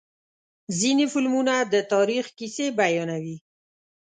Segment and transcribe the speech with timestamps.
[0.79, 3.37] ځینې فلمونه د تاریخ کیسې بیانوي.